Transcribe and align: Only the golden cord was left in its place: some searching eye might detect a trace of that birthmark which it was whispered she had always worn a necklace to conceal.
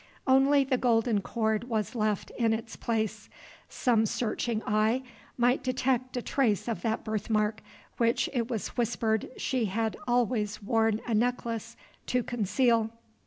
Only 0.25 0.63
the 0.63 0.79
golden 0.79 1.21
cord 1.21 1.65
was 1.65 1.93
left 1.93 2.31
in 2.31 2.53
its 2.55 2.75
place: 2.75 3.29
some 3.69 4.07
searching 4.07 4.63
eye 4.65 5.03
might 5.37 5.61
detect 5.63 6.17
a 6.17 6.23
trace 6.23 6.67
of 6.67 6.81
that 6.81 7.03
birthmark 7.03 7.61
which 7.97 8.27
it 8.33 8.49
was 8.49 8.69
whispered 8.69 9.29
she 9.37 9.65
had 9.65 9.95
always 10.07 10.59
worn 10.63 11.01
a 11.07 11.13
necklace 11.13 11.77
to 12.07 12.23
conceal. 12.23 12.89